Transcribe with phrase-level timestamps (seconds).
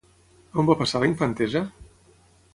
[0.63, 1.63] On va passar la infantesa?